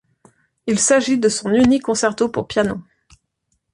[0.65, 2.81] Il s'agit de son unique concerto pour piano.